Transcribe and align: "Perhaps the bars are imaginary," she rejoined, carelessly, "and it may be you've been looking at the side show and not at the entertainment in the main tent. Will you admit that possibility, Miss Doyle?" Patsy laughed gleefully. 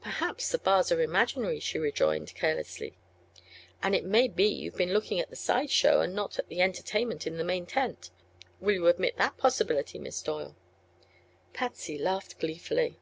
"Perhaps 0.00 0.52
the 0.52 0.58
bars 0.58 0.92
are 0.92 1.00
imaginary," 1.00 1.58
she 1.58 1.76
rejoined, 1.76 2.32
carelessly, 2.36 2.96
"and 3.82 3.96
it 3.96 4.04
may 4.04 4.28
be 4.28 4.44
you've 4.46 4.76
been 4.76 4.92
looking 4.92 5.18
at 5.18 5.28
the 5.28 5.34
side 5.34 5.70
show 5.70 6.00
and 6.00 6.14
not 6.14 6.38
at 6.38 6.46
the 6.46 6.60
entertainment 6.62 7.26
in 7.26 7.36
the 7.36 7.42
main 7.42 7.66
tent. 7.66 8.10
Will 8.60 8.74
you 8.76 8.86
admit 8.86 9.16
that 9.16 9.36
possibility, 9.38 9.98
Miss 9.98 10.22
Doyle?" 10.22 10.54
Patsy 11.52 11.98
laughed 11.98 12.38
gleefully. 12.38 13.00